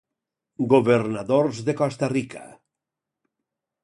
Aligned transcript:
Governadors 0.71 1.59
de 1.67 1.75
Costa 1.81 2.09
Rica 2.13 2.47